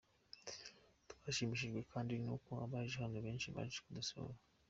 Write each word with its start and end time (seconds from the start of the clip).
Twashimishijwe 1.11 1.79
kandi 1.91 2.13
n’uko 2.23 2.51
abaje 2.65 2.95
hano 3.03 3.17
benshi 3.25 3.47
baje 3.55 3.79
kudusura. 3.85 4.35